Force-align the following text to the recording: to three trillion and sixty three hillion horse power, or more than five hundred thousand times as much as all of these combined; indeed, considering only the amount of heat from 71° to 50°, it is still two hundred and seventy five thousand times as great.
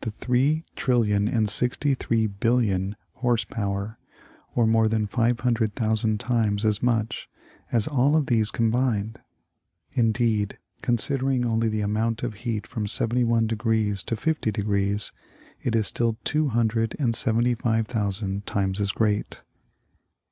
to 0.00 0.10
three 0.10 0.64
trillion 0.74 1.28
and 1.28 1.48
sixty 1.48 1.94
three 1.94 2.28
hillion 2.42 2.96
horse 3.18 3.44
power, 3.44 4.00
or 4.52 4.66
more 4.66 4.88
than 4.88 5.06
five 5.06 5.38
hundred 5.38 5.76
thousand 5.76 6.18
times 6.18 6.64
as 6.64 6.82
much 6.82 7.28
as 7.70 7.86
all 7.86 8.16
of 8.16 8.26
these 8.26 8.50
combined; 8.50 9.20
indeed, 9.92 10.58
considering 10.82 11.46
only 11.46 11.68
the 11.68 11.82
amount 11.82 12.24
of 12.24 12.34
heat 12.34 12.66
from 12.66 12.86
71° 12.86 13.46
to 13.48 14.16
50°, 14.16 15.12
it 15.62 15.76
is 15.76 15.86
still 15.86 16.16
two 16.24 16.48
hundred 16.48 16.96
and 16.98 17.14
seventy 17.14 17.54
five 17.54 17.86
thousand 17.86 18.44
times 18.44 18.80
as 18.80 18.90
great. 18.90 19.42